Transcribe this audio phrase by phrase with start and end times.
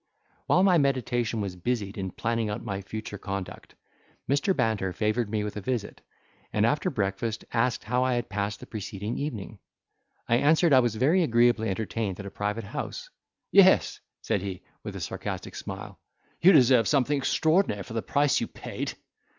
[0.47, 3.75] While my meditation was busied in planning out my future conduct,
[4.27, 4.55] Mr.
[4.55, 6.01] Banter favoured me with a visit,
[6.51, 9.59] and after breakfast asked how I had passed the preceding evening.
[10.27, 13.11] I answered I was very agreeably entertained at a private house.
[13.51, 15.99] "Yes," said he, with a sarcastic smile,
[16.41, 18.95] "you deserve something extraordinary for the price you paid."